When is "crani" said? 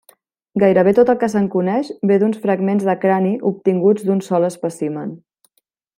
3.05-3.35